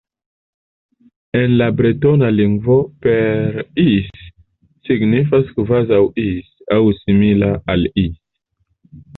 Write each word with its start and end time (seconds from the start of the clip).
En 1.41 1.51
la 1.59 1.65
bretona 1.81 2.31
lingvo 2.37 2.77
"Par 3.07 3.61
Is" 3.83 4.09
signifas 4.89 5.53
"kvazaŭ 5.61 6.01
Is" 6.25 6.49
aŭ 6.79 6.83
"simila 7.03 7.53
al 7.77 7.89
Is". 8.07 8.19